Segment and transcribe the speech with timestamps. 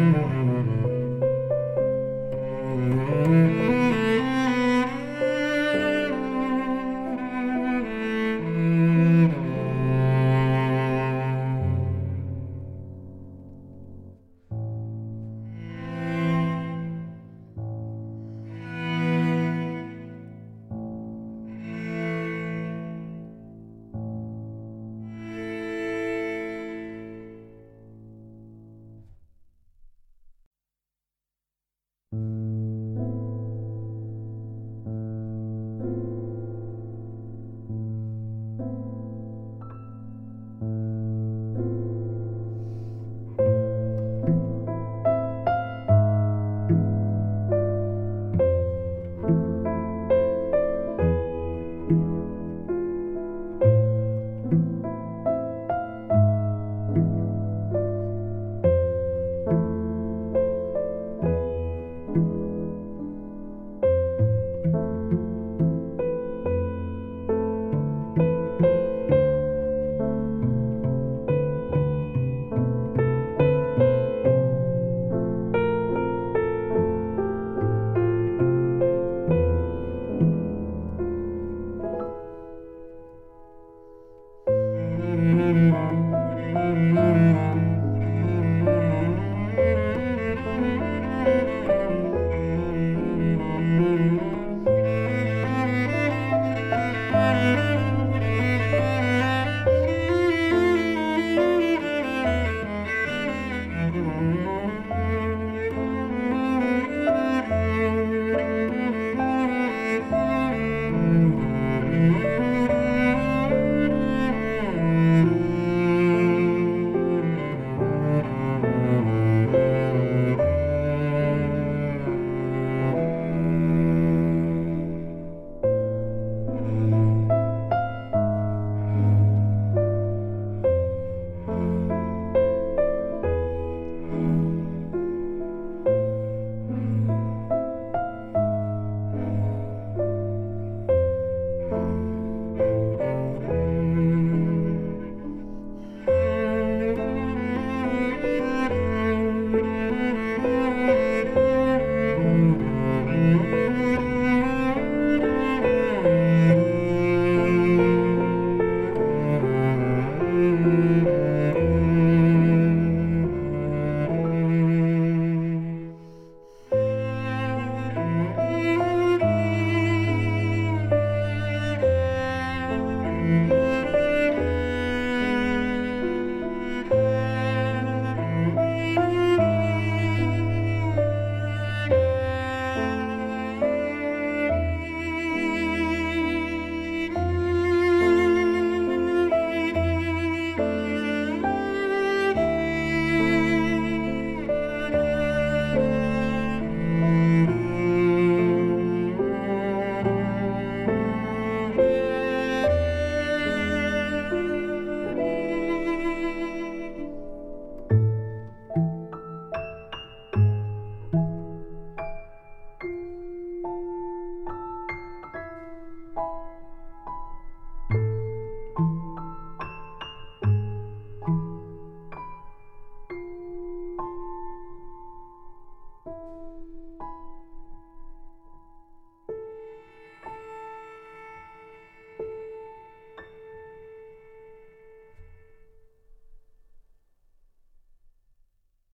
[0.00, 0.39] mm-hmm.